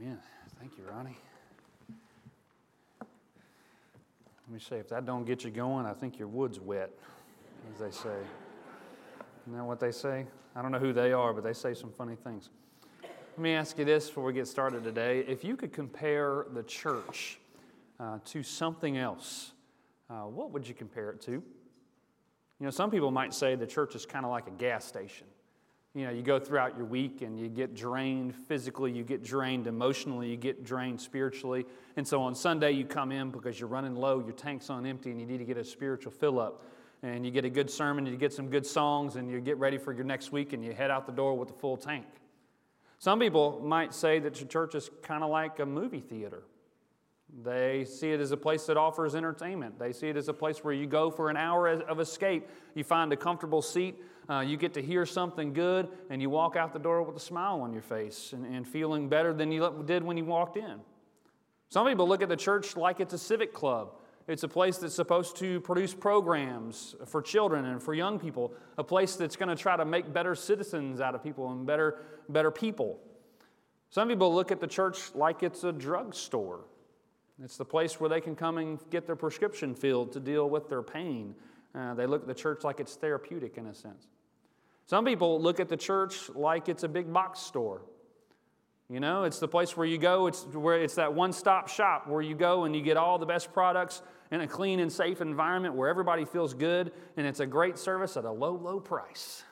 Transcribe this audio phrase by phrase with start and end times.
[0.00, 0.18] Amen.
[0.58, 1.16] Thank you, Ronnie.
[3.00, 3.08] Let
[4.52, 6.90] me say, if that don't get you going, I think your wood's wet,
[7.72, 8.18] as they say.
[9.42, 10.26] Isn't that what they say?
[10.54, 12.50] I don't know who they are, but they say some funny things.
[13.02, 15.20] Let me ask you this before we get started today.
[15.26, 17.38] If you could compare the church
[17.98, 19.52] uh, to something else,
[20.08, 21.32] uh, what would you compare it to?
[21.32, 21.42] You
[22.60, 25.26] know, some people might say the church is kind of like a gas station.
[25.96, 29.66] You know, you go throughout your week and you get drained physically, you get drained
[29.66, 31.64] emotionally, you get drained spiritually.
[31.96, 35.10] And so on Sunday, you come in because you're running low, your tank's on empty,
[35.10, 36.66] and you need to get a spiritual fill up.
[37.02, 39.78] And you get a good sermon, you get some good songs, and you get ready
[39.78, 42.04] for your next week, and you head out the door with a full tank.
[42.98, 46.42] Some people might say that your church is kind of like a movie theater.
[47.42, 49.78] They see it as a place that offers entertainment.
[49.78, 52.48] They see it as a place where you go for an hour of escape.
[52.74, 53.96] You find a comfortable seat.
[54.28, 57.20] Uh, you get to hear something good, and you walk out the door with a
[57.20, 60.80] smile on your face and, and feeling better than you did when you walked in.
[61.68, 63.92] Some people look at the church like it's a civic club.
[64.28, 68.82] It's a place that's supposed to produce programs for children and for young people, a
[68.82, 72.50] place that's going to try to make better citizens out of people and better, better
[72.50, 72.98] people.
[73.90, 76.64] Some people look at the church like it's a drugstore.
[77.42, 80.68] It's the place where they can come and get their prescription filled to deal with
[80.68, 81.34] their pain.
[81.74, 84.06] Uh, they look at the church like it's therapeutic in a sense.
[84.86, 87.82] Some people look at the church like it's a big box store.
[88.88, 92.22] You know, it's the place where you go, it's where it's that one-stop shop where
[92.22, 95.74] you go and you get all the best products in a clean and safe environment
[95.74, 99.42] where everybody feels good and it's a great service at a low, low price.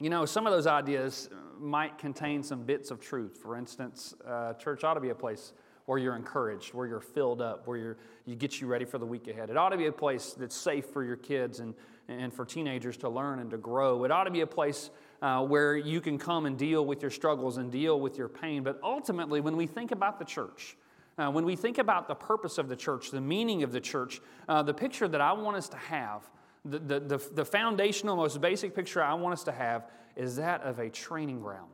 [0.00, 3.38] You know, some of those ideas might contain some bits of truth.
[3.40, 5.52] For instance, uh, church ought to be a place
[5.86, 9.06] where you're encouraged, where you're filled up, where you're, you get you ready for the
[9.06, 9.50] week ahead.
[9.50, 11.74] It ought to be a place that's safe for your kids and,
[12.08, 14.04] and for teenagers to learn and to grow.
[14.04, 14.90] It ought to be a place
[15.20, 18.62] uh, where you can come and deal with your struggles and deal with your pain.
[18.62, 20.76] But ultimately, when we think about the church,
[21.16, 24.20] uh, when we think about the purpose of the church, the meaning of the church,
[24.48, 26.22] uh, the picture that I want us to have,
[26.64, 29.84] the, the, the, the foundational, most basic picture I want us to have
[30.16, 31.70] is that of a training ground,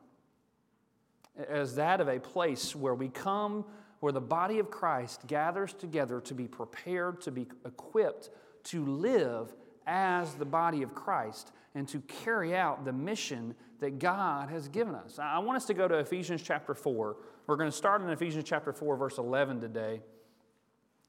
[1.49, 3.65] as that of a place where we come,
[4.01, 8.31] where the body of Christ gathers together to be prepared, to be equipped
[8.65, 9.55] to live
[9.87, 14.95] as the body of Christ and to carry out the mission that God has given
[14.95, 15.19] us.
[15.19, 17.17] I want us to go to Ephesians chapter 4.
[17.47, 20.01] We're going to start in Ephesians chapter 4, verse 11 today.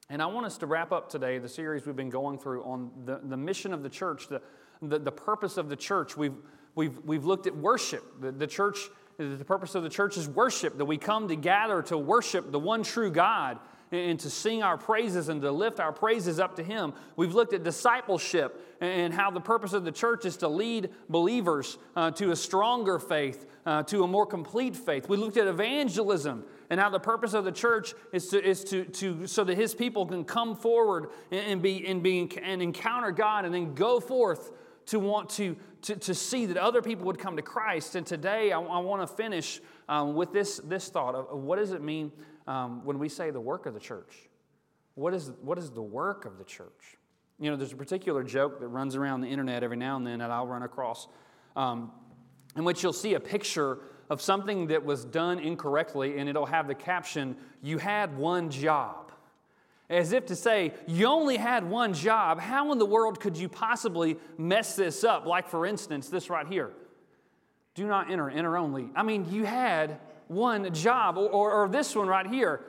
[0.08, 2.90] And I want us to wrap up today the series we've been going through on
[3.04, 4.42] the, the mission of the church, the,
[4.80, 6.16] the, the purpose of the church.
[6.16, 6.36] We've,
[6.74, 8.20] we've, we've looked at worship.
[8.20, 8.78] The, the church,
[9.18, 12.82] the purpose of the church is worship, that we come together to worship the one
[12.82, 13.58] true God
[13.92, 16.94] and to sing our praises and to lift our praises up to Him.
[17.14, 21.76] We've looked at discipleship and how the purpose of the church is to lead believers
[21.94, 25.08] uh, to a stronger faith, uh, to a more complete faith.
[25.08, 28.84] We looked at evangelism and how the purpose of the church is to, is to,
[28.84, 33.44] to so that His people can come forward and be, and, be, and encounter God
[33.44, 34.52] and then go forth
[34.86, 37.94] to want to, to, to see that other people would come to Christ.
[37.94, 41.72] And today I, I want to finish um, with this, this thought of, what does
[41.72, 42.12] it mean
[42.46, 44.28] um, when we say the work of the church.
[44.94, 46.96] What is, what is the work of the church?
[47.38, 50.18] You know, there's a particular joke that runs around the internet every now and then
[50.18, 51.08] that I'll run across,
[51.56, 51.90] um,
[52.56, 53.78] in which you'll see a picture
[54.10, 59.01] of something that was done incorrectly, and it'll have the caption, You had one job.
[59.90, 62.40] As if to say, You only had one job.
[62.40, 65.26] How in the world could you possibly mess this up?
[65.26, 66.72] Like, for instance, this right here
[67.74, 68.90] Do not enter, enter only.
[68.94, 69.98] I mean, you had
[70.28, 72.64] one job, or, or, or this one right here.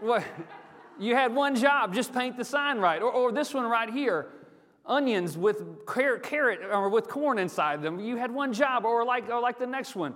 [0.00, 0.24] What?
[0.98, 3.02] You had one job, just paint the sign right.
[3.02, 4.28] Or, or this one right here,
[4.86, 7.98] onions with carrot, carrot or with corn inside them.
[7.98, 10.14] You had one job, or like, or like the next one.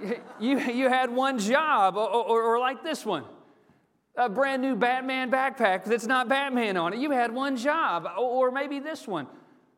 [0.38, 3.24] You, you had one job, or, or, or like this one
[4.18, 6.98] a brand new Batman backpack that's not Batman on it.
[6.98, 9.28] You had one job, or maybe this one,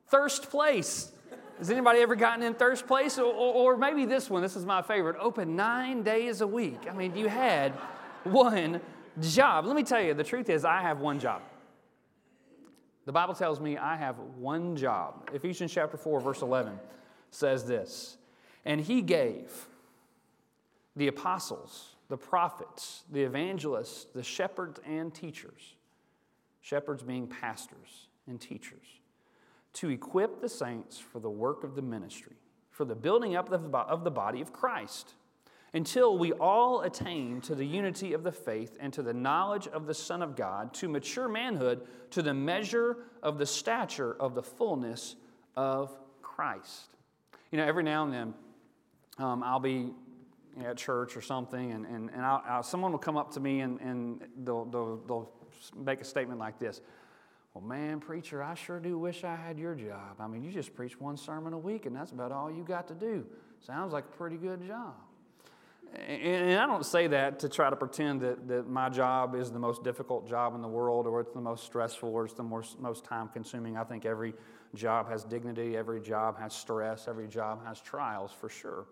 [0.08, 1.12] thirst place.
[1.58, 3.18] Has anybody ever gotten in thirst place?
[3.18, 6.86] Or, or, maybe this one, this is my favorite, open nine days a week.
[6.90, 7.72] I mean, you had
[8.24, 8.80] one
[9.20, 9.66] job.
[9.66, 11.42] Let me tell you, the truth is, I have one job.
[13.04, 15.28] The Bible tells me I have one job.
[15.34, 16.78] Ephesians chapter 4, verse 11
[17.30, 18.16] says this
[18.64, 19.66] And he gave
[20.96, 25.76] the apostles, the prophets, the evangelists, the shepherds, and teachers.
[26.60, 29.00] Shepherds being pastors and teachers
[29.72, 32.34] to equip the saints for the work of the ministry,
[32.70, 35.14] for the building up of the body of Christ,
[35.72, 39.86] until we all attain to the unity of the faith and to the knowledge of
[39.86, 44.42] the Son of God, to mature manhood, to the measure of the stature of the
[44.42, 45.14] fullness
[45.56, 46.96] of Christ.
[47.52, 48.34] You know, every now and then
[49.18, 49.92] um, I'll be
[50.64, 53.60] at church or something, and, and, and I'll, I'll, someone will come up to me
[53.60, 55.32] and, and they'll, they'll, they'll
[55.76, 56.80] make a statement like this
[57.54, 60.16] Well, man, preacher, I sure do wish I had your job.
[60.18, 62.88] I mean, you just preach one sermon a week, and that's about all you got
[62.88, 63.26] to do.
[63.60, 64.94] Sounds like a pretty good job.
[65.92, 69.58] And I don't say that to try to pretend that, that my job is the
[69.58, 72.78] most difficult job in the world or it's the most stressful or it's the most,
[72.78, 73.76] most time consuming.
[73.76, 74.34] I think every
[74.74, 78.86] job has dignity, every job has stress, every job has trials for sure.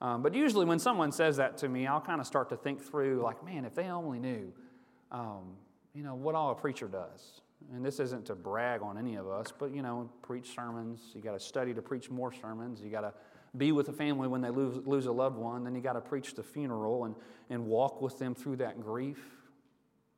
[0.00, 2.82] Um, but usually, when someone says that to me, I'll kind of start to think
[2.82, 4.52] through, like, man, if they only knew,
[5.10, 5.56] um,
[5.94, 7.42] you know, what all a preacher does.
[7.74, 11.00] And this isn't to brag on any of us, but, you know, preach sermons.
[11.14, 12.80] You got to study to preach more sermons.
[12.80, 13.12] You got to
[13.56, 15.64] be with the family when they lose, lose a loved one.
[15.64, 17.14] Then you got to preach the funeral and,
[17.50, 19.18] and walk with them through that grief.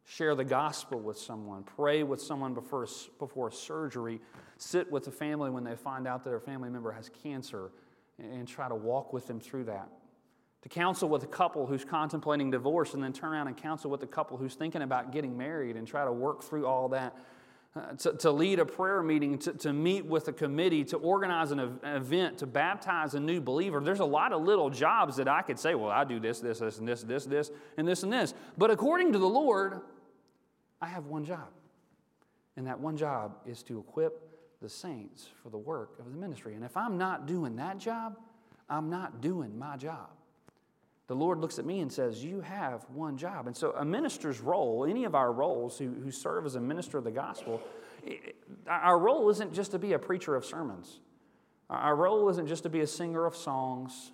[0.05, 1.65] Share the gospel with someone.
[1.65, 2.87] Pray with someone before,
[3.19, 4.21] before surgery.
[4.59, 7.73] Sit with the family when they find out that their family member has cancer
[8.23, 9.89] and try to walk with them through that.
[10.63, 14.03] To counsel with a couple who's contemplating divorce and then turn around and counsel with
[14.03, 17.17] a couple who's thinking about getting married and try to work through all that.
[17.75, 21.53] Uh, to, to, lead a prayer meeting, to, to meet with a committee, to organize
[21.53, 23.81] an, an event, to baptize a new believer.
[23.81, 26.59] There's a lot of little jobs that I could say, well, I do this, this,
[26.59, 28.35] this, and this, this, this, and this, and this.
[28.59, 29.81] But according to the Lord,
[30.83, 31.49] I have one job.
[32.59, 34.32] And that one job is to equip
[34.63, 36.55] the saints for the work of the ministry.
[36.55, 38.17] And if I'm not doing that job,
[38.71, 40.09] I'm not doing my job.
[41.09, 43.47] The Lord looks at me and says, You have one job.
[43.47, 46.97] And so, a minister's role, any of our roles who, who serve as a minister
[46.97, 47.61] of the gospel,
[48.67, 51.01] our role isn't just to be a preacher of sermons.
[51.69, 54.13] Our role isn't just to be a singer of songs,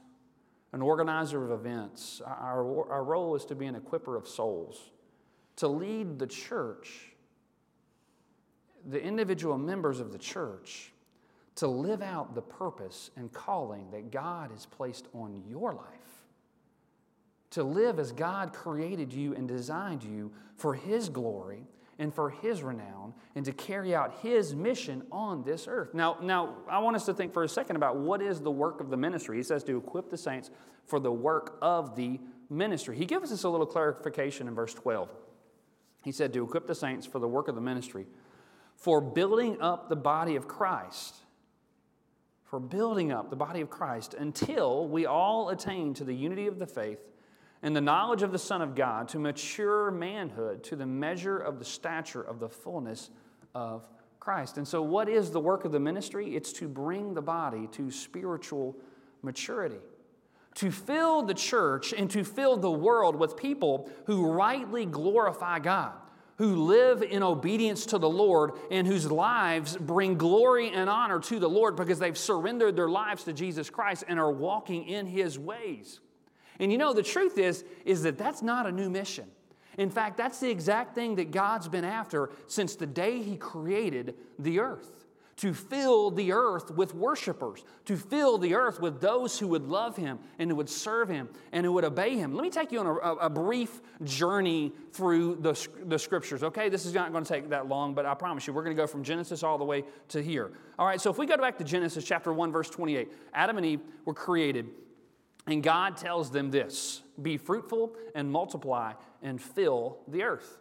[0.72, 2.22] an organizer of events.
[2.24, 4.90] Our, our role is to be an equiper of souls,
[5.56, 7.12] to lead the church
[8.86, 10.92] the individual members of the church
[11.56, 16.24] to live out the purpose and calling that God has placed on your life.
[17.50, 21.66] To live as God created you and designed you for His glory
[21.98, 25.94] and for His renown and to carry out His mission on this earth.
[25.94, 28.80] Now, now, I want us to think for a second about what is the work
[28.80, 29.36] of the ministry.
[29.36, 30.50] He says to equip the saints
[30.86, 32.96] for the work of the ministry.
[32.96, 35.10] He gives us a little clarification in verse 12.
[36.04, 38.06] He said to equip the saints for the work of the ministry
[38.78, 41.16] for building up the body of Christ.
[42.44, 46.58] For building up the body of Christ until we all attain to the unity of
[46.58, 47.00] the faith
[47.60, 51.58] and the knowledge of the Son of God, to mature manhood, to the measure of
[51.58, 53.10] the stature of the fullness
[53.52, 53.84] of
[54.20, 54.58] Christ.
[54.58, 56.36] And so, what is the work of the ministry?
[56.36, 58.76] It's to bring the body to spiritual
[59.22, 59.80] maturity,
[60.54, 65.94] to fill the church and to fill the world with people who rightly glorify God
[66.38, 71.38] who live in obedience to the Lord and whose lives bring glory and honor to
[71.38, 75.38] the Lord because they've surrendered their lives to Jesus Christ and are walking in his
[75.38, 76.00] ways.
[76.60, 79.26] And you know, the truth is, is that that's not a new mission.
[79.76, 84.14] In fact, that's the exact thing that God's been after since the day he created
[84.38, 84.97] the earth
[85.38, 89.96] to fill the earth with worshipers, to fill the earth with those who would love
[89.96, 92.34] him and who would serve him and who would obey him.
[92.34, 92.90] Let me take you on a,
[93.26, 96.68] a brief journey through the, the scriptures, okay?
[96.68, 98.82] This is not going to take that long, but I promise you, we're going to
[98.82, 100.50] go from Genesis all the way to here.
[100.76, 103.66] All right, so if we go back to Genesis chapter 1, verse 28, Adam and
[103.66, 104.66] Eve were created,
[105.46, 110.58] and God tells them this be fruitful and multiply and fill the earth.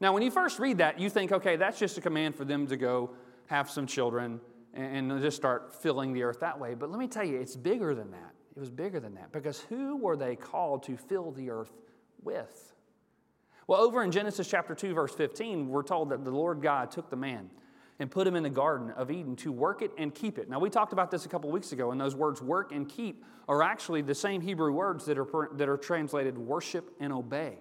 [0.00, 2.66] Now, when you first read that, you think, okay, that's just a command for them
[2.68, 3.10] to go
[3.48, 4.40] have some children,
[4.74, 6.74] and, just start filling the earth that way.
[6.74, 8.34] But let me tell you, it's bigger than that.
[8.56, 11.72] It was bigger than that because who were they called to fill the earth
[12.22, 12.74] with?
[13.66, 17.10] Well, over in Genesis chapter 2, verse 15, we're told that the Lord God took
[17.10, 17.50] the man
[17.98, 20.48] and put him in the Garden of Eden to work it and keep it.
[20.48, 23.24] Now, we talked about this a couple weeks ago, and those words work and keep
[23.48, 27.58] are actually the same Hebrew words that are, that are translated worship and obey.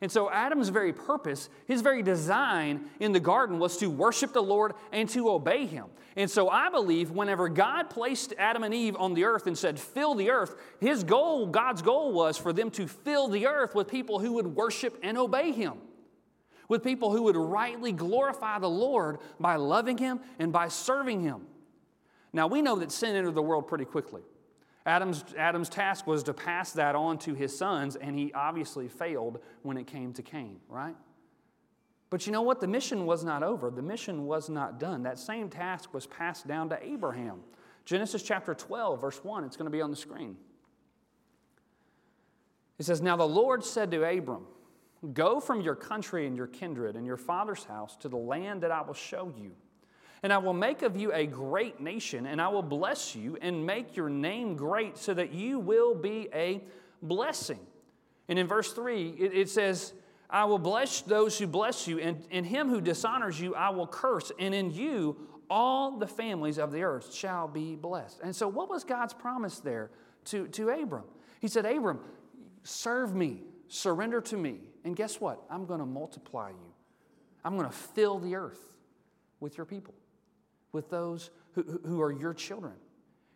[0.00, 4.42] And so, Adam's very purpose, his very design in the garden was to worship the
[4.42, 5.86] Lord and to obey him.
[6.16, 9.80] And so, I believe whenever God placed Adam and Eve on the earth and said,
[9.80, 13.88] fill the earth, his goal, God's goal was for them to fill the earth with
[13.88, 15.74] people who would worship and obey him,
[16.68, 21.46] with people who would rightly glorify the Lord by loving him and by serving him.
[22.34, 24.20] Now, we know that sin entered the world pretty quickly.
[24.86, 29.40] Adam's, Adam's task was to pass that on to his sons, and he obviously failed
[29.62, 30.94] when it came to Cain, right?
[32.08, 32.60] But you know what?
[32.60, 33.68] The mission was not over.
[33.70, 35.02] The mission was not done.
[35.02, 37.40] That same task was passed down to Abraham.
[37.84, 40.36] Genesis chapter 12, verse 1, it's going to be on the screen.
[42.78, 44.46] It says, Now the Lord said to Abram,
[45.12, 48.70] Go from your country and your kindred and your father's house to the land that
[48.70, 49.52] I will show you.
[50.26, 53.64] And I will make of you a great nation, and I will bless you and
[53.64, 56.64] make your name great so that you will be a
[57.00, 57.60] blessing.
[58.26, 59.92] And in verse 3, it, it says,
[60.28, 63.86] I will bless those who bless you, and in him who dishonors you, I will
[63.86, 65.16] curse, and in you
[65.48, 68.18] all the families of the earth shall be blessed.
[68.24, 69.92] And so, what was God's promise there
[70.24, 71.04] to, to Abram?
[71.40, 72.00] He said, Abram,
[72.64, 75.44] serve me, surrender to me, and guess what?
[75.48, 76.74] I'm going to multiply you.
[77.44, 78.74] I'm going to fill the earth
[79.38, 79.94] with your people,
[80.72, 82.74] with those who, who are your children.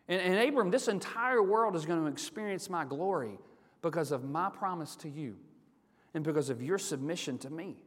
[0.07, 3.39] And, and Abram, this entire world is going to experience my glory
[3.81, 5.37] because of my promise to you
[6.13, 7.83] and because of your submission to me.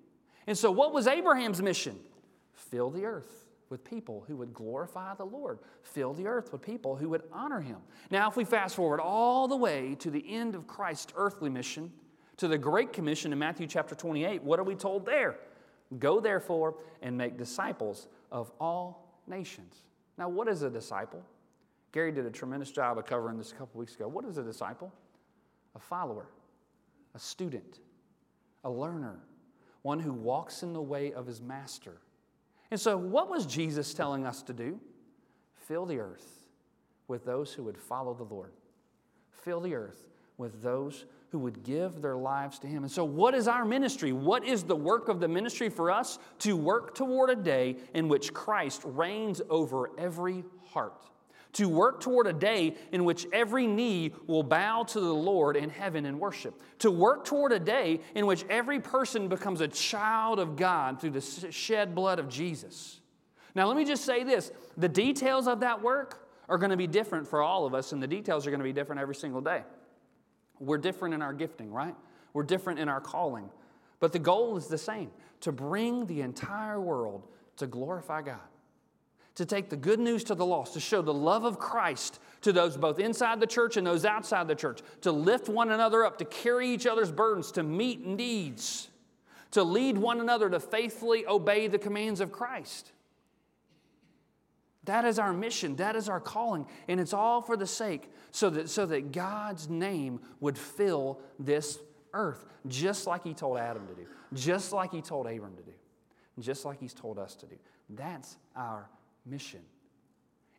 [0.47, 1.99] And so, what was Abraham's mission?
[2.53, 6.97] Fill the earth with people who would glorify the Lord, fill the earth with people
[6.97, 7.79] who would honor him.
[8.11, 11.93] Now, if we fast forward all the way to the end of Christ's earthly mission,
[12.37, 15.37] to the Great Commission in Matthew chapter 28, what are we told there?
[15.99, 19.83] Go therefore and make disciples of all nations.
[20.19, 21.23] Now, what is a disciple?
[21.93, 24.09] Gary did a tremendous job of covering this a couple weeks ago.
[24.09, 24.93] What is a disciple?
[25.75, 26.27] A follower,
[27.15, 27.81] a student,
[28.65, 29.21] a learner,
[29.83, 31.99] one who walks in the way of his master.
[32.71, 34.81] And so, what was Jesus telling us to do?
[35.55, 36.49] Fill the earth
[37.09, 38.53] with those who would follow the Lord.
[39.31, 40.07] Fill the earth
[40.39, 42.85] with those who would give their lives to Him.
[42.85, 44.13] And so, what is our ministry?
[44.13, 46.19] What is the work of the ministry for us?
[46.41, 51.07] To work toward a day in which Christ reigns over every heart
[51.55, 55.71] to work toward a day in which every knee will bow to the Lord in
[55.71, 60.39] heaven and worship, to work toward a day in which every person becomes a child
[60.39, 63.01] of God through the shed blood of Jesus.
[63.55, 66.87] Now, let me just say this the details of that work are going to be
[66.87, 69.41] different for all of us, and the details are going to be different every single
[69.41, 69.63] day.
[70.61, 71.95] We're different in our gifting, right?
[72.33, 73.51] We're different in our calling.
[74.01, 78.41] But the goal is the same to bring the entire world to glorify God
[79.35, 82.53] to take the good news to the lost, to show the love of Christ to
[82.53, 86.19] those both inside the church and those outside the church, to lift one another up,
[86.19, 88.89] to carry each other's burdens, to meet needs,
[89.51, 92.93] to lead one another to faithfully obey the commands of Christ.
[94.85, 98.51] That is our mission, that is our calling, and it's all for the sake so
[98.51, 101.79] that, so that God's name would fill this
[102.13, 105.73] earth, just like He told Adam to do, just like He told Abram to do,
[106.39, 107.57] just like He's told us to do.
[107.91, 108.91] That's our
[109.25, 109.61] mission.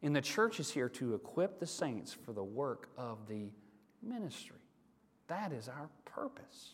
[0.01, 3.49] And the church is here to equip the saints for the work of the
[4.01, 4.57] ministry.
[5.27, 6.73] That is our purpose.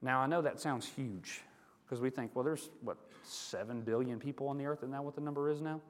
[0.00, 1.40] Now, I know that sounds huge
[1.84, 4.78] because we think, well, there's what, 7 billion people on the earth?
[4.78, 5.80] Isn't that what the number is now?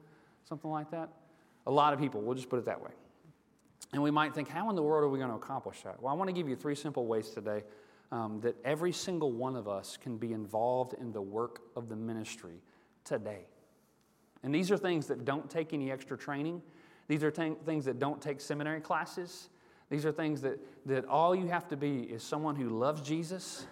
[0.47, 1.09] Something like that?
[1.67, 2.91] A lot of people, we'll just put it that way.
[3.93, 6.01] And we might think, how in the world are we going to accomplish that?
[6.01, 7.63] Well, I want to give you three simple ways today
[8.11, 11.95] um, that every single one of us can be involved in the work of the
[11.95, 12.61] ministry
[13.03, 13.45] today.
[14.43, 16.61] And these are things that don't take any extra training.
[17.07, 19.49] These are t- things that don't take seminary classes.
[19.89, 23.65] These are things that, that all you have to be is someone who loves Jesus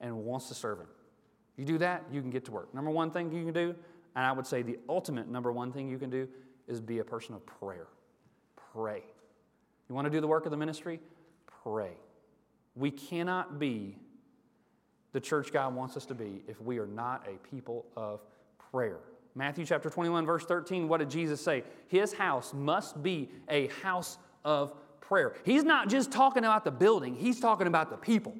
[0.00, 0.86] and wants to serve him.
[1.60, 2.74] You do that, you can get to work.
[2.74, 3.74] Number one thing you can do,
[4.16, 6.26] and I would say the ultimate number one thing you can do,
[6.66, 7.88] is be a person of prayer.
[8.72, 9.02] Pray.
[9.86, 11.00] You want to do the work of the ministry?
[11.62, 11.90] Pray.
[12.76, 13.98] We cannot be
[15.12, 18.22] the church God wants us to be if we are not a people of
[18.70, 19.00] prayer.
[19.34, 21.62] Matthew chapter 21, verse 13, what did Jesus say?
[21.88, 25.34] His house must be a house of prayer.
[25.44, 28.34] He's not just talking about the building, he's talking about the people.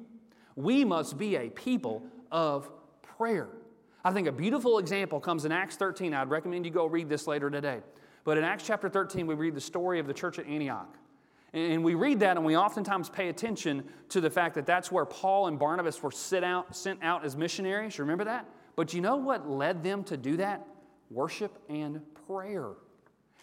[0.55, 2.01] We must be a people
[2.31, 2.71] of
[3.21, 3.49] prayer.
[4.03, 6.11] I think a beautiful example comes in Acts 13.
[6.11, 7.81] I'd recommend you go read this later today.
[8.23, 10.97] But in Acts chapter 13, we read the story of the church at Antioch.
[11.53, 15.05] And we read that, and we oftentimes pay attention to the fact that that's where
[15.05, 17.99] Paul and Barnabas were sent out, sent out as missionaries.
[17.99, 18.47] Remember that?
[18.75, 20.65] But you know what led them to do that?
[21.11, 22.69] worship and prayer.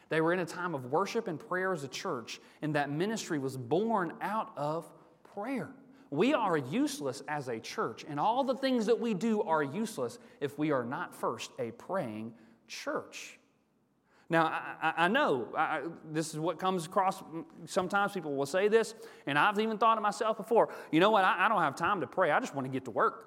[0.09, 3.39] They were in a time of worship and prayer as a church, and that ministry
[3.39, 4.91] was born out of
[5.35, 5.69] prayer.
[6.11, 10.19] We are useless as a church, and all the things that we do are useless
[10.41, 12.33] if we are not first a praying
[12.67, 13.39] church.
[14.31, 14.47] Now,
[14.83, 17.23] I, I know I, this is what comes across.
[17.67, 18.95] Sometimes people will say this,
[19.27, 20.69] and I've even thought of myself before.
[20.91, 21.25] You know what?
[21.25, 22.31] I, I don't have time to pray.
[22.31, 23.25] I just want to get to work.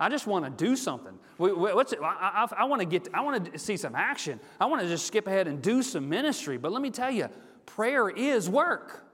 [0.00, 1.18] I just want to do something.
[1.36, 2.00] What's it?
[2.02, 3.08] I, I, I want to get.
[3.14, 4.40] I want to see some action.
[4.58, 6.56] I want to just skip ahead and do some ministry.
[6.56, 7.28] But let me tell you,
[7.66, 9.04] prayer is work.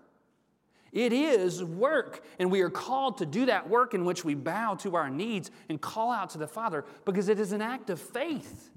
[0.92, 4.74] It is work, and we are called to do that work in which we bow
[4.76, 8.00] to our needs and call out to the Father because it is an act of
[8.00, 8.70] faith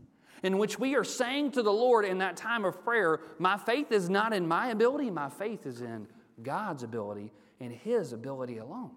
[0.44, 3.92] in which we are saying to the Lord in that time of prayer, My faith
[3.92, 6.08] is not in my ability, my faith is in
[6.42, 8.92] God's ability and His ability alone.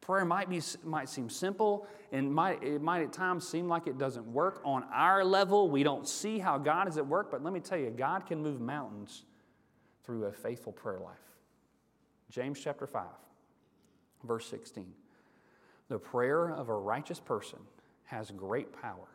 [0.00, 3.98] Prayer might, be, might seem simple and might, it might at times seem like it
[3.98, 5.70] doesn't work on our level.
[5.70, 8.42] We don't see how God is at work, but let me tell you, God can
[8.42, 9.24] move mountains
[10.02, 11.29] through a faithful prayer life.
[12.30, 13.04] James chapter 5,
[14.24, 14.86] verse 16.
[15.88, 17.58] The prayer of a righteous person
[18.04, 19.08] has great power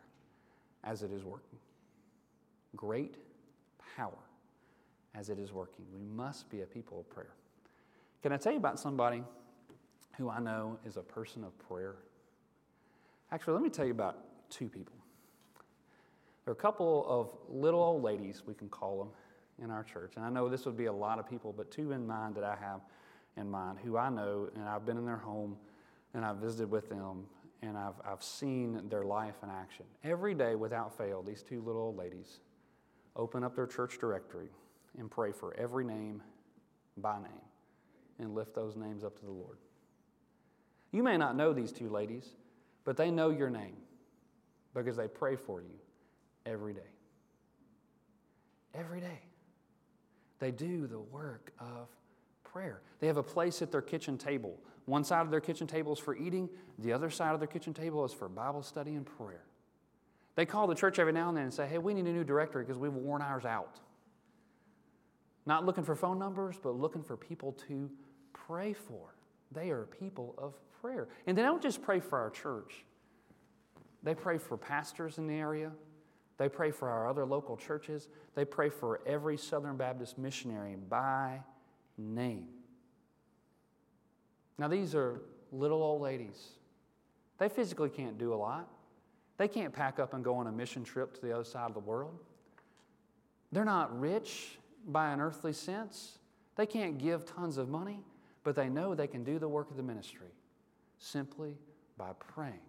[0.84, 1.58] as it is working.
[2.76, 3.16] Great
[3.96, 4.18] power
[5.14, 5.86] as it is working.
[5.94, 7.32] We must be a people of prayer.
[8.22, 9.22] Can I tell you about somebody
[10.18, 11.96] who I know is a person of prayer?
[13.32, 14.18] Actually, let me tell you about
[14.50, 14.94] two people.
[16.44, 19.08] There are a couple of little old ladies, we can call them,
[19.62, 20.12] in our church.
[20.16, 22.44] And I know this would be a lot of people, but two in mind that
[22.44, 22.80] I have
[23.36, 25.56] in mind who I know, and I've been in their home
[26.14, 27.24] and I've visited with them
[27.62, 29.86] and I've, I've seen their life in action.
[30.04, 32.40] Every day, without fail, these two little old ladies
[33.14, 34.48] open up their church directory
[34.98, 36.22] and pray for every name
[36.98, 37.46] by name
[38.18, 39.58] and lift those names up to the Lord.
[40.92, 42.28] You may not know these two ladies,
[42.84, 43.76] but they know your name
[44.74, 45.74] because they pray for you
[46.44, 46.80] every day.
[48.74, 49.20] Every day.
[50.38, 51.88] They do the work of
[52.56, 52.80] prayer.
[53.00, 54.58] They have a place at their kitchen table.
[54.86, 56.48] One side of their kitchen table is for eating,
[56.78, 59.44] the other side of their kitchen table is for Bible study and prayer.
[60.36, 62.24] They call the church every now and then and say, hey, we need a new
[62.24, 63.78] directory because we've worn ours out.
[65.44, 67.90] Not looking for phone numbers, but looking for people to
[68.32, 69.14] pray for.
[69.52, 71.08] They are people of prayer.
[71.26, 72.86] And they don't just pray for our church,
[74.02, 75.72] they pray for pastors in the area,
[76.38, 81.40] they pray for our other local churches, they pray for every Southern Baptist missionary by
[81.98, 82.48] name.
[84.58, 85.20] Now, these are
[85.52, 86.48] little old ladies.
[87.38, 88.68] They physically can't do a lot.
[89.36, 91.74] They can't pack up and go on a mission trip to the other side of
[91.74, 92.18] the world.
[93.52, 96.18] They're not rich by an earthly sense.
[96.56, 98.00] They can't give tons of money,
[98.44, 100.32] but they know they can do the work of the ministry
[100.98, 101.56] simply
[101.98, 102.60] by praying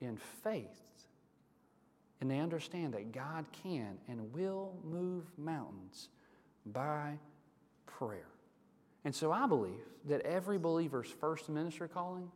[0.00, 0.82] in faith.
[2.20, 6.10] And they understand that God can and will move mountains
[6.66, 7.18] by
[8.00, 8.28] prayer.
[9.04, 12.30] And so I believe that every believer's first ministry calling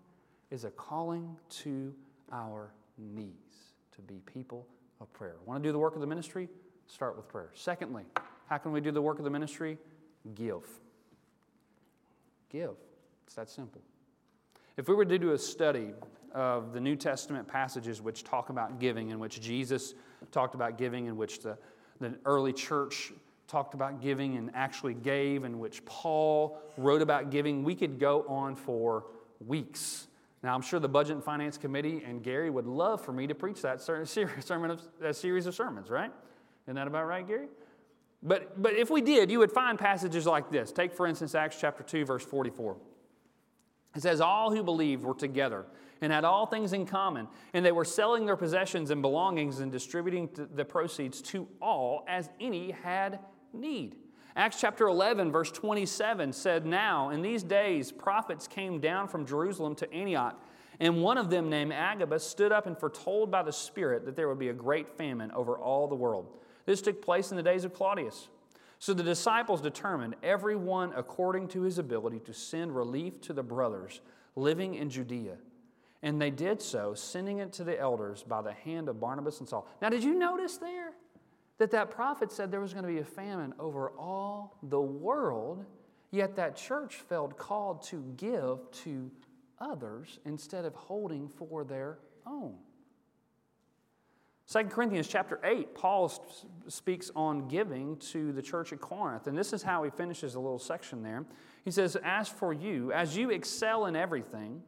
[0.50, 1.95] is a calling to
[2.30, 3.32] our knees
[3.97, 4.67] to be people
[5.00, 5.36] of prayer.
[5.47, 6.49] Want to do the work of the ministry?
[6.86, 7.50] Start with prayer.
[7.54, 8.04] Secondly,
[8.47, 9.78] how can we do the work of the ministry?
[10.34, 10.67] Give.
[12.50, 12.76] Give.
[13.26, 13.80] It's that simple.
[14.76, 15.93] If we were to do a study
[16.34, 19.95] of the New Testament passages which talk about giving, in which Jesus
[20.30, 21.56] talked about giving, in which the,
[22.00, 23.12] the early church
[23.47, 28.25] talked about giving and actually gave, in which Paul wrote about giving, we could go
[28.28, 29.04] on for
[29.47, 30.07] weeks.
[30.43, 33.35] Now, I'm sure the Budget and Finance Committee and Gary would love for me to
[33.35, 33.80] preach that
[34.41, 36.13] sermon of, that series of sermons, right?
[36.67, 37.49] Isn't that about right, Gary?
[38.23, 40.73] But, but if we did, you would find passages like this.
[40.73, 42.76] Take, for instance, Acts chapter 2, verse 44.
[43.95, 45.67] It says, All who believed were together
[46.00, 49.71] and had all things in common, and they were selling their possessions and belongings and
[49.71, 53.21] distributing the proceeds to all as any had
[53.54, 53.97] need.
[54.36, 59.76] Acts chapter 11, verse 27 said, Now, in these days, prophets came down from Jerusalem
[59.76, 60.40] to Antioch,
[60.80, 64.28] and one of them, named Agabus, stood up and foretold by the Spirit that there
[64.28, 66.26] would be a great famine over all the world.
[66.67, 68.28] This took place in the days of Claudius.
[68.80, 74.00] So the disciples determined, everyone according to his ability, to send relief to the brothers
[74.34, 75.36] living in Judea.
[76.02, 79.49] And they did so, sending it to the elders by the hand of Barnabas and
[79.49, 79.67] Saul.
[79.80, 80.93] Now, did you notice there?
[81.58, 85.64] That that prophet said there was going to be a famine over all the world,
[86.10, 89.10] yet that church felt called to give to
[89.60, 92.56] others instead of holding for their own.
[94.52, 96.12] 2 Corinthians chapter 8, Paul
[96.69, 100.40] speaks on giving to the church at Corinth, and this is how he finishes a
[100.40, 101.25] little section there.
[101.64, 104.62] He says, As for you, as you excel in everything,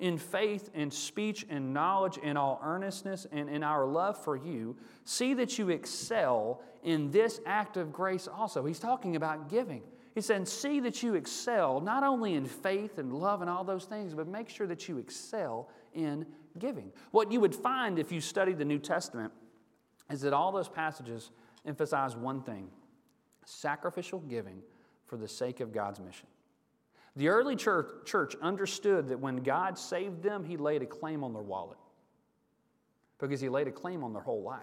[0.00, 4.76] in faith, and speech, and knowledge, and all earnestness, and in our love for you,
[5.04, 8.64] see that you excel in this act of grace also.
[8.64, 9.82] He's talking about giving.
[10.14, 13.84] He said, See that you excel not only in faith and love and all those
[13.84, 16.26] things, but make sure that you excel in
[16.58, 16.90] giving.
[17.10, 19.32] What you would find if you studied the New Testament
[20.10, 21.30] is that all those passages
[21.66, 22.68] emphasize one thing
[23.44, 24.62] sacrificial giving
[25.06, 26.26] for the sake of God's mission.
[27.20, 31.34] The early church, church understood that when God saved them, He laid a claim on
[31.34, 31.76] their wallet
[33.18, 34.62] because He laid a claim on their whole life.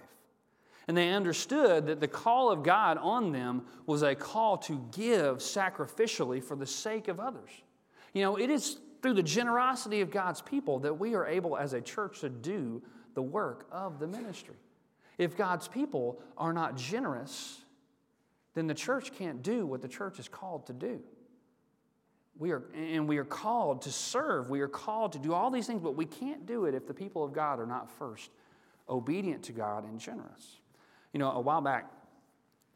[0.87, 5.37] And they understood that the call of God on them was a call to give
[5.37, 7.51] sacrificially for the sake of others.
[8.13, 11.73] You know, it is through the generosity of God's people that we are able as
[11.73, 12.81] a church to do
[13.13, 14.57] the work of the ministry.
[15.19, 17.61] If God's people are not generous,
[18.55, 21.03] then the church can't do what the church is called to do.
[22.39, 24.49] We are, and we are called to serve.
[24.49, 26.93] We are called to do all these things, but we can't do it if the
[26.93, 28.29] people of God are not first
[28.89, 30.57] obedient to God and generous.
[31.13, 31.91] You know, a while back,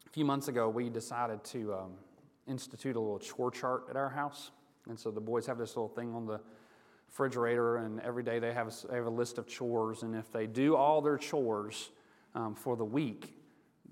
[0.06, 1.92] a few months ago, we decided to um,
[2.48, 4.52] institute a little chore chart at our house.
[4.90, 6.40] And so the boys have this little thing on the
[7.08, 10.04] refrigerator, and every day they have a, they have a list of chores.
[10.04, 11.92] And if they do all their chores
[12.34, 13.36] um, for the week,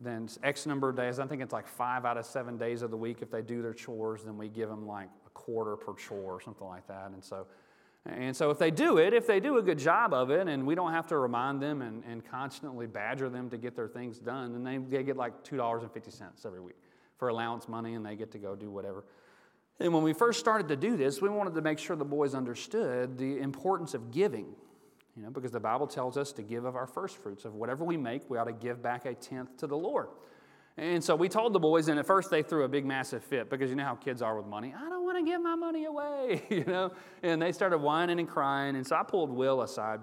[0.02, 2.90] then X number of days, I think it's like five out of seven days of
[2.90, 5.94] the week, if they do their chores, then we give them like a quarter per
[5.94, 7.12] chore or something like that.
[7.12, 7.48] And so,
[8.06, 10.66] and so if they do it, if they do a good job of it, and
[10.66, 14.20] we don't have to remind them and, and constantly badger them to get their things
[14.20, 16.78] done, then they, they get like $2.50 every week
[17.18, 19.04] for allowance money, and they get to go do whatever.
[19.82, 22.34] And when we first started to do this, we wanted to make sure the boys
[22.34, 24.48] understood the importance of giving.
[25.16, 27.44] You know, because the Bible tells us to give of our first fruits.
[27.44, 30.08] Of whatever we make, we ought to give back a tenth to the Lord.
[30.80, 33.50] And so we told the boys, and at first they threw a big, massive fit
[33.50, 34.74] because you know how kids are with money.
[34.74, 36.94] I don't want to give my money away, you know.
[37.22, 38.78] And they started whining and crying.
[38.78, 40.00] And so I pulled Will aside,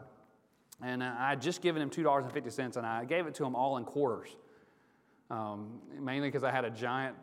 [0.82, 3.34] and I had just given him two dollars and fifty cents, and I gave it
[3.36, 4.36] to him all in quarters,
[5.30, 7.16] um, mainly because I had a giant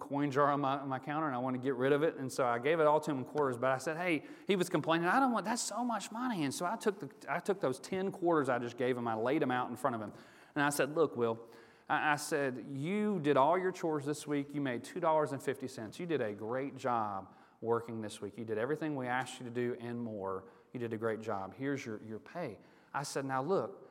[0.00, 2.16] coin jar on my, on my counter and I wanted to get rid of it.
[2.18, 3.56] And so I gave it all to him in quarters.
[3.56, 6.42] But I said, hey, he was complaining, I don't want, that's so much money.
[6.42, 9.14] And so I took, the, I took those 10 quarters I just gave him, I
[9.14, 10.12] laid them out in front of him.
[10.56, 11.38] And I said, look, Will,
[11.88, 14.48] I, said, you did all your chores this week.
[14.52, 15.98] You made $2.50.
[15.98, 17.28] You did a great job
[17.60, 18.34] working this week.
[18.36, 20.44] You did everything we asked you to do and more.
[20.72, 21.54] You did a great job.
[21.58, 22.58] Here's your, your pay.
[22.92, 23.88] I said, now look,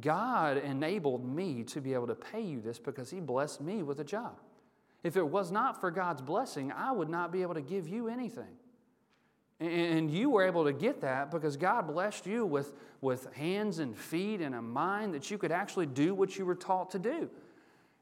[0.00, 3.98] God enabled me to be able to pay you this because He blessed me with
[3.98, 4.38] a job.
[5.02, 8.08] If it was not for God's blessing, I would not be able to give you
[8.08, 8.56] anything.
[9.62, 13.96] And you were able to get that because God blessed you with, with hands and
[13.96, 17.30] feet and a mind that you could actually do what you were taught to do.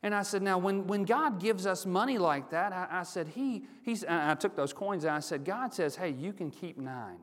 [0.03, 3.29] And I said, now, when, when God gives us money like that, I, I said,
[3.29, 6.79] he, he's, I took those coins and I said, God says, hey, you can keep
[6.79, 7.18] nine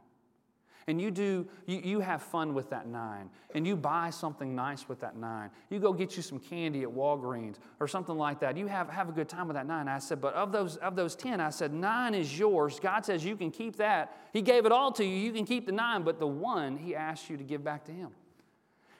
[0.88, 3.30] and you do you, you have fun with that nine.
[3.54, 5.50] And you buy something nice with that nine.
[5.70, 8.56] You go get you some candy at walgreens or something like that.
[8.56, 9.90] You have, have a good time with that nine.
[9.90, 12.80] I said but of those of those ten i said nine is yours.
[12.80, 14.18] God says you can keep that.
[14.32, 15.18] He gave it all to you.
[15.18, 16.04] You can keep the nine.
[16.04, 18.12] But the one he asked you to give back to him.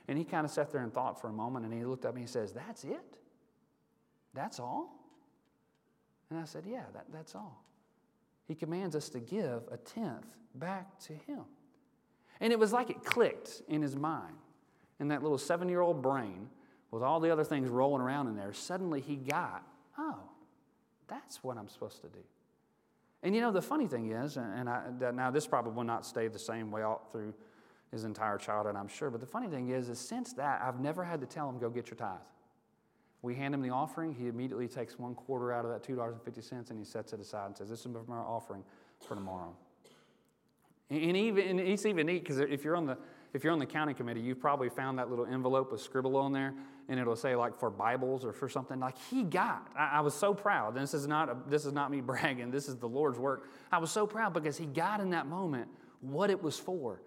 [0.10, 2.16] And he kind of sat there and thought for a moment and he looked up
[2.16, 3.18] and he says that's it?
[4.34, 4.94] That's all?
[6.30, 7.64] And i said yeah that, that's all.
[8.46, 11.46] He commands us to give a tenth back to him
[12.40, 14.36] and it was like it clicked in his mind,
[15.00, 16.50] in that little seven year old brain,
[16.92, 18.54] with all the other things rolling around in there.
[18.54, 19.64] Suddenly he got,
[19.98, 20.20] oh,
[21.08, 22.20] that's what I'm supposed to do.
[23.24, 26.28] And you know, the funny thing is, and I, now this probably will not stay
[26.28, 27.34] the same way all through
[27.92, 31.04] his entire childhood, I'm sure, but the funny thing is, is since that, I've never
[31.04, 32.20] had to tell him, go get your tithe.
[33.22, 36.78] We hand him the offering, he immediately takes one quarter out of that $2.50 and
[36.78, 38.64] he sets it aside and says, This is my offering
[39.06, 39.56] for tomorrow.
[40.90, 42.98] And even and it's even neat because if you're on the
[43.34, 46.32] if you're on the county committee, you've probably found that little envelope with scribble on
[46.32, 46.54] there,
[46.88, 48.80] and it'll say like for Bibles or for something.
[48.80, 50.76] Like he got, I, I was so proud.
[50.76, 52.52] This is not a, this is not me bragging.
[52.52, 53.50] This is the Lord's work.
[53.72, 55.68] I was so proud because he got in that moment
[56.00, 57.02] what it was for,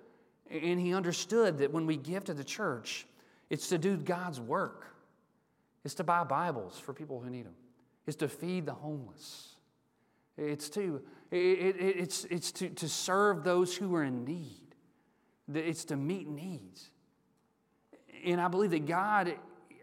[0.51, 3.07] and he understood that when we give to the church,
[3.49, 4.95] it's to do God's work.
[5.85, 7.55] It's to buy Bibles for people who need them.
[8.07, 9.55] It's to feed the homeless.
[10.37, 14.75] It's to, it, it, it's, it's to, to serve those who are in need.
[15.53, 16.91] It's to meet needs.
[18.25, 19.35] And I believe that God,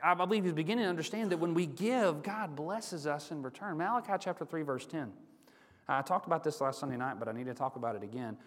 [0.04, 3.78] I believe He's beginning to understand that when we give, God blesses us in return.
[3.78, 5.12] Malachi chapter 3, verse 10.
[5.88, 8.38] I talked about this last Sunday night, but I need to talk about it again.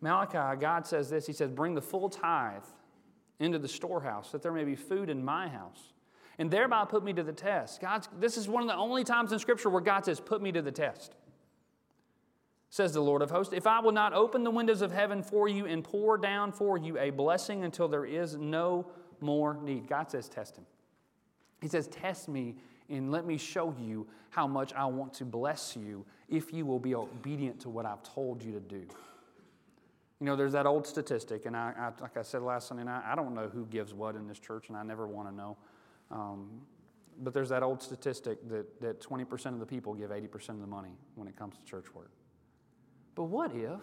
[0.00, 2.64] Malachi, God says this He says, Bring the full tithe
[3.38, 5.92] into the storehouse, that there may be food in my house,
[6.38, 7.82] and thereby put me to the test.
[7.82, 10.52] God, this is one of the only times in Scripture where God says, Put me
[10.52, 11.14] to the test
[12.70, 15.48] says the Lord of hosts, if I will not open the windows of heaven for
[15.48, 18.86] you and pour down for you a blessing until there is no
[19.20, 19.88] more need.
[19.88, 20.66] God says, test him.
[21.60, 22.56] He says, test me
[22.88, 26.78] and let me show you how much I want to bless you if you will
[26.78, 28.86] be obedient to what I've told you to do.
[30.20, 33.02] You know, there's that old statistic, and I, I like I said last Sunday night,
[33.06, 35.56] I don't know who gives what in this church, and I never want to know.
[36.10, 36.62] Um,
[37.18, 40.66] but there's that old statistic that, that 20% of the people give 80% of the
[40.66, 42.10] money when it comes to church work.
[43.16, 43.80] But what if,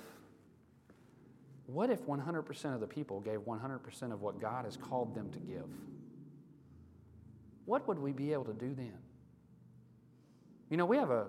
[1.66, 5.40] what if 100% of the people gave 100% of what God has called them to
[5.40, 5.68] give?
[7.66, 8.98] What would we be able to do then?
[10.70, 11.26] You know, we have a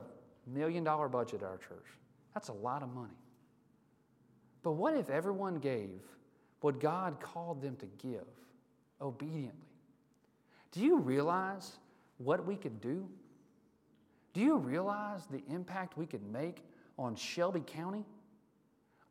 [0.46, 1.86] million dollar budget at our church.
[2.34, 3.14] That's a lot of money.
[4.62, 6.00] But what if everyone gave
[6.60, 8.26] what God called them to give
[9.00, 9.68] obediently?
[10.72, 11.72] Do you realize
[12.18, 13.08] what we could do?
[14.32, 16.64] Do you realize the impact we could make
[16.98, 18.04] on Shelby County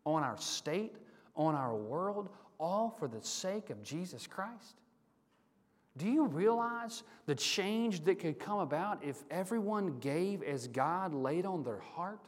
[0.05, 0.95] on our state,
[1.35, 4.81] on our world, all for the sake of Jesus Christ?
[5.97, 11.45] Do you realize the change that could come about if everyone gave as God laid
[11.45, 12.19] on their heart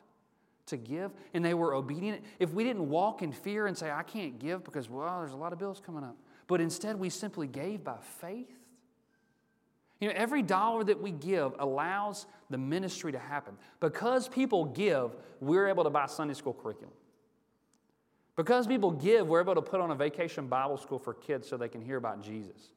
[0.68, 2.24] to give and they were obedient?
[2.40, 5.38] If we didn't walk in fear and say, I can't give because, well, there's a
[5.38, 6.16] lot of bills coming up,
[6.48, 8.52] but instead we simply gave by faith?
[10.00, 13.56] You know, every dollar that we give allows the ministry to happen.
[13.80, 16.94] Because people give, we're able to buy Sunday school curriculum.
[18.36, 21.56] Because people give, we're able to put on a vacation Bible school for kids so
[21.56, 22.72] they can hear about Jesus.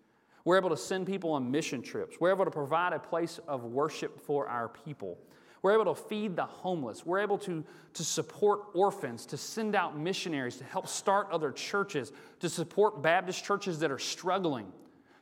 [0.44, 2.18] We're able to send people on mission trips.
[2.20, 5.18] We're able to provide a place of worship for our people.
[5.61, 7.04] We're able to feed the homeless.
[7.04, 12.12] We're able to, to support orphans, to send out missionaries, to help start other churches,
[12.38, 14.72] to support Baptist churches that are struggling,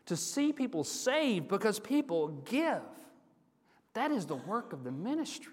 [0.07, 2.83] to see people saved because people give.
[3.95, 5.53] That is the work of the ministry.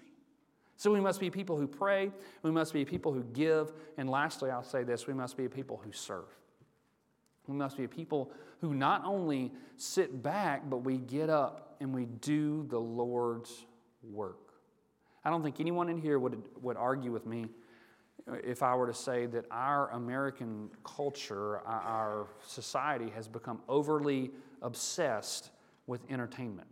[0.76, 2.10] So we must be people who pray,
[2.42, 5.80] we must be people who give, and lastly, I'll say this we must be people
[5.84, 6.26] who serve.
[7.46, 12.06] We must be people who not only sit back, but we get up and we
[12.06, 13.66] do the Lord's
[14.02, 14.38] work.
[15.24, 17.46] I don't think anyone in here would, would argue with me
[18.26, 24.30] if I were to say that our American culture, our society has become overly
[24.62, 25.50] obsessed
[25.86, 26.68] with entertainment.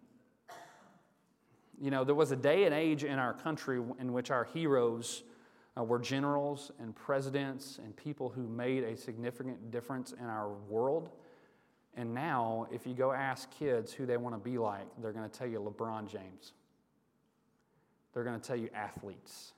[1.80, 5.24] You know, there was a day and age in our country in which our heroes
[5.76, 11.10] uh, were generals and presidents and people who made a significant difference in our world.
[11.94, 15.28] And now, if you go ask kids who they want to be like, they're going
[15.28, 16.52] to tell you LeBron James.
[18.14, 19.52] They're going to tell you athletes.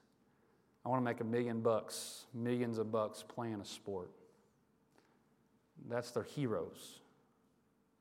[0.85, 4.11] I want to make a million bucks, millions of bucks playing a sport.
[5.89, 7.01] That's their heroes.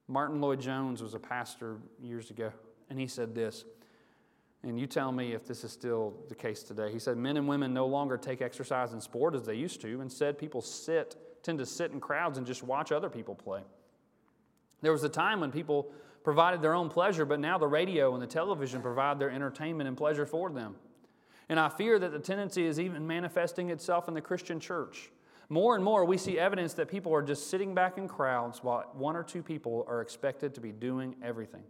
[0.08, 2.52] Martyn Lloyd-Jones was a pastor years ago,
[2.90, 3.66] and he said this
[4.64, 6.92] and you tell me if this is still the case today.
[6.92, 10.02] He said, Men and women no longer take exercise in sport as they used to.
[10.02, 13.62] Instead, people sit, tend to sit in crowds and just watch other people play.
[14.82, 15.92] There was a time when people
[16.24, 19.98] provided their own pleasure, but now the radio and the television provide their entertainment and
[19.98, 20.76] pleasure for them.
[21.50, 25.10] And I fear that the tendency is even manifesting itself in the Christian church.
[25.50, 28.90] More and more, we see evidence that people are just sitting back in crowds while
[28.94, 31.64] one or two people are expected to be doing everything.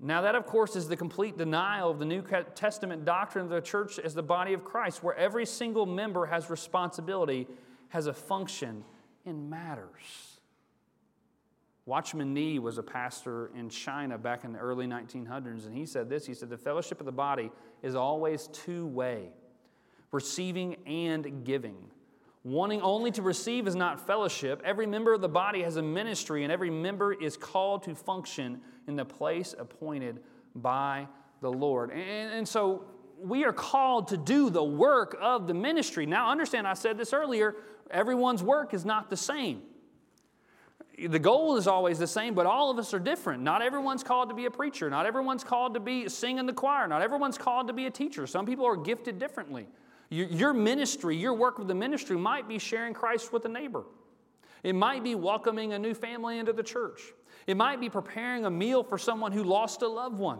[0.00, 2.24] Now, that, of course, is the complete denial of the New
[2.56, 6.50] Testament doctrine of the church as the body of Christ, where every single member has
[6.50, 7.46] responsibility,
[7.90, 8.84] has a function,
[9.24, 10.31] and matters.
[11.84, 16.08] Watchman Nee was a pastor in China back in the early 1900s, and he said
[16.08, 17.50] this He said, The fellowship of the body
[17.82, 19.30] is always two way,
[20.12, 21.76] receiving and giving.
[22.44, 24.60] Wanting only to receive is not fellowship.
[24.64, 28.60] Every member of the body has a ministry, and every member is called to function
[28.88, 30.20] in the place appointed
[30.56, 31.06] by
[31.40, 31.90] the Lord.
[31.90, 32.84] And, and so
[33.20, 36.06] we are called to do the work of the ministry.
[36.06, 37.56] Now, understand, I said this earlier
[37.90, 39.62] everyone's work is not the same.
[41.08, 43.42] The goal is always the same, but all of us are different.
[43.42, 44.88] Not everyone's called to be a preacher.
[44.88, 46.86] Not everyone's called to be sing in the choir.
[46.86, 48.26] Not everyone's called to be a teacher.
[48.26, 49.66] Some people are gifted differently.
[50.10, 53.84] Your ministry, your work with the ministry might be sharing Christ with a neighbor.
[54.62, 57.00] It might be welcoming a new family into the church.
[57.46, 60.38] It might be preparing a meal for someone who lost a loved one.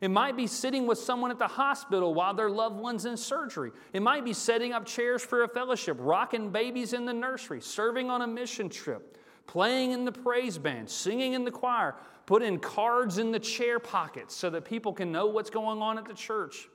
[0.00, 3.72] It might be sitting with someone at the hospital while their loved one's in surgery.
[3.92, 8.10] It might be setting up chairs for a fellowship, rocking babies in the nursery, serving
[8.10, 11.94] on a mission trip, playing in the praise band, singing in the choir,
[12.26, 16.06] putting cards in the chair pockets so that people can know what's going on at
[16.06, 16.68] the church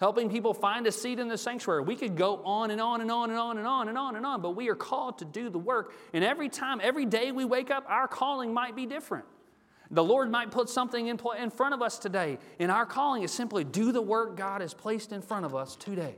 [0.00, 1.82] helping people find a seat in the sanctuary.
[1.82, 4.24] We could go on and on and on and on and on and on and
[4.24, 5.92] on, but we are called to do the work.
[6.12, 9.24] And every time, every day we wake up, our calling might be different.
[9.90, 13.32] The Lord might put something in, in front of us today, and our calling is
[13.32, 16.16] simply do the work God has placed in front of us today.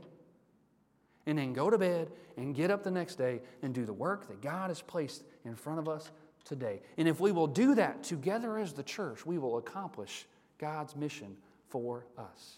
[1.25, 4.27] And then go to bed and get up the next day and do the work
[4.27, 6.11] that God has placed in front of us
[6.43, 6.81] today.
[6.97, 10.25] And if we will do that together as the church, we will accomplish
[10.57, 11.35] God's mission
[11.69, 12.57] for us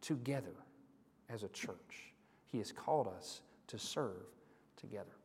[0.00, 0.54] together
[1.28, 2.12] as a church.
[2.46, 4.26] He has called us to serve
[4.76, 5.16] together.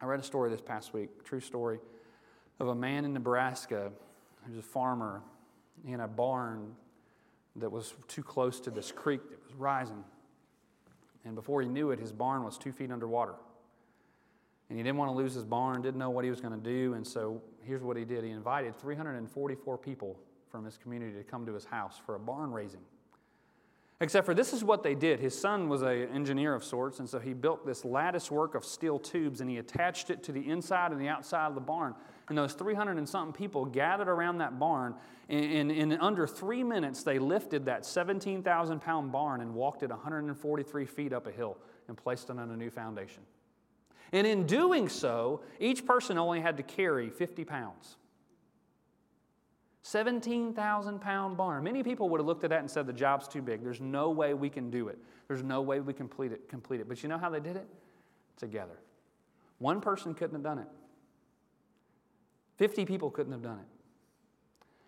[0.00, 1.78] I read a story this past week, true story,
[2.60, 3.92] of a man in Nebraska
[4.46, 5.22] who's a farmer
[5.86, 6.74] in a barn
[7.56, 10.04] that was too close to this creek that was rising.
[11.24, 13.34] And before he knew it, his barn was two feet underwater.
[14.68, 16.70] And he didn't want to lose his barn, didn't know what he was going to
[16.70, 16.94] do.
[16.94, 20.18] And so here's what he did he invited 344 people
[20.50, 22.80] from his community to come to his house for a barn raising.
[24.00, 25.20] Except for this is what they did.
[25.20, 28.64] His son was an engineer of sorts, and so he built this lattice work of
[28.64, 31.94] steel tubes and he attached it to the inside and the outside of the barn.
[32.28, 34.94] And those 300 and something people gathered around that barn.
[35.28, 40.86] And in under three minutes, they lifted that 17,000 pound barn and walked it 143
[40.86, 41.56] feet up a hill
[41.88, 43.22] and placed it on a new foundation.
[44.12, 47.96] And in doing so, each person only had to carry 50 pounds.
[49.82, 51.62] 17,000 pound barn.
[51.62, 53.62] Many people would have looked at that and said, The job's too big.
[53.62, 54.98] There's no way we can do it.
[55.28, 56.48] There's no way we can complete it.
[56.48, 56.88] Complete it.
[56.88, 57.66] But you know how they did it?
[58.38, 58.78] Together.
[59.58, 60.68] One person couldn't have done it.
[62.56, 63.66] 50 people couldn't have done it.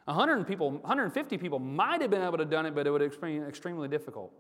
[0.07, 3.01] 100 people, 150 people might have been able to have done it, but it would
[3.01, 4.33] have been extremely difficult.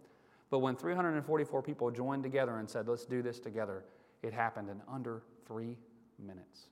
[0.49, 3.85] But when 344 people joined together and said, let's do this together,
[4.23, 5.77] it happened in under three
[6.19, 6.67] minutes.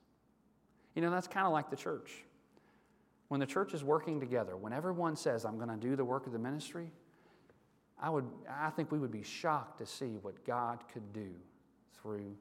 [0.95, 2.11] You know, that's kind of like the church.
[3.27, 6.25] When the church is working together, when everyone says, I'm going to do the work
[6.25, 6.91] of the ministry,
[7.99, 11.29] I, would, I think we would be shocked to see what God could do
[11.93, 12.35] through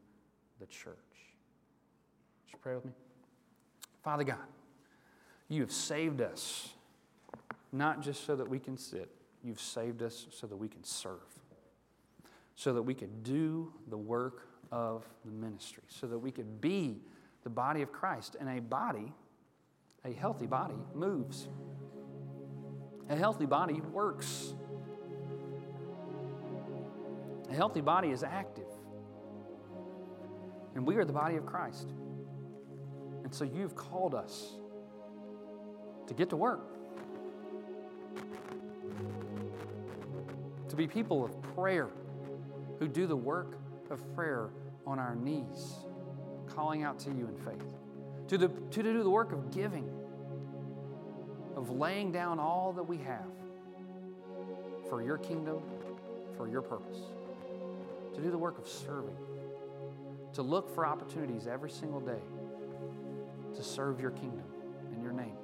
[0.60, 0.94] the church.
[2.44, 2.92] Would you pray with me?
[4.02, 4.36] Father God,
[5.48, 6.68] you have saved us,
[7.72, 9.08] not just so that we can sit,
[9.42, 11.20] you've saved us so that we can serve,
[12.56, 17.00] so that we can do the work of the ministry, so that we could be
[17.42, 18.36] the body of Christ.
[18.38, 19.12] And a body,
[20.04, 21.48] a healthy body, moves.
[23.08, 24.54] A healthy body works.
[27.50, 28.64] A healthy body is active.
[30.74, 31.92] And we are the body of Christ.
[33.22, 34.54] And so you've called us
[36.06, 36.76] to get to work,
[40.68, 41.90] to be people of prayer
[42.78, 43.58] who do the work
[43.90, 44.50] of prayer
[44.86, 45.74] on our knees,
[46.46, 47.64] calling out to you in faith,
[48.28, 49.88] to, the, to do the work of giving,
[51.56, 53.30] of laying down all that we have
[54.88, 55.62] for your kingdom,
[56.36, 56.98] for your purpose,
[58.14, 59.16] to do the work of serving,
[60.32, 62.22] to look for opportunities every single day
[63.54, 64.44] to serve your kingdom
[64.94, 65.36] in your name.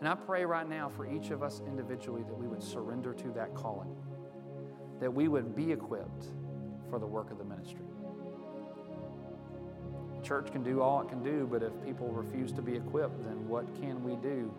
[0.00, 3.28] And I pray right now for each of us individually that we would surrender to
[3.32, 3.94] that calling,
[5.00, 6.26] that we would be equipped
[6.94, 7.80] for the work of the ministry.
[10.22, 13.48] church can do all it can do, but if people refuse to be equipped, then
[13.48, 14.54] what can we do?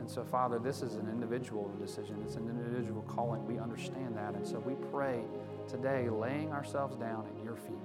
[0.00, 2.22] And so, Father, this is an individual decision.
[2.24, 3.46] It's an individual calling.
[3.46, 4.34] We understand that.
[4.34, 5.20] And so we pray
[5.68, 7.76] today, laying ourselves down at your feet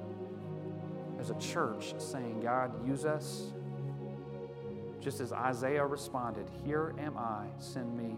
[1.19, 3.51] as a church, saying, God, use us
[5.01, 8.15] just as Isaiah responded, Here am I, send me.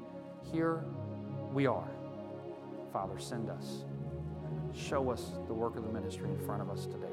[0.51, 0.83] Here
[1.51, 1.89] we are.
[2.93, 3.83] Father, send us.
[4.75, 7.07] Show us the work of the ministry in front of us today.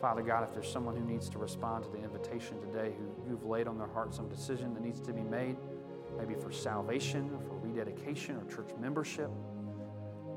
[0.00, 3.44] Father God, if there's someone who needs to respond to the invitation today, who you've
[3.44, 5.56] laid on their heart some decision that needs to be made,
[6.18, 9.30] maybe for salvation or for rededication or church membership,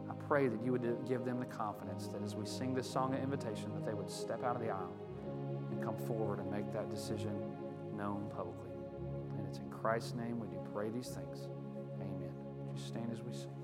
[0.10, 3.14] I pray that you would give them the confidence that as we sing this song
[3.14, 4.94] of invitation, that they would step out of the aisle
[5.72, 7.34] and come forward and make that decision
[7.96, 8.70] known publicly.
[9.38, 11.48] And it's in Christ's name we do pray these things.
[12.02, 12.34] Amen.
[12.76, 13.63] You stand as we sing?